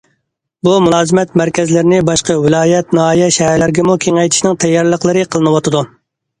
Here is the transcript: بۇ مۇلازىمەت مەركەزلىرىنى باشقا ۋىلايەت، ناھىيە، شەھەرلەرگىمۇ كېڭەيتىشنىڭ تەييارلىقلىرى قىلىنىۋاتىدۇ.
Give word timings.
بۇ 0.67 0.71
مۇلازىمەت 0.85 1.35
مەركەزلىرىنى 1.41 1.99
باشقا 2.09 2.39
ۋىلايەت، 2.47 2.97
ناھىيە، 3.01 3.29
شەھەرلەرگىمۇ 3.39 4.01
كېڭەيتىشنىڭ 4.09 4.61
تەييارلىقلىرى 4.67 5.31
قىلىنىۋاتىدۇ. 5.33 5.89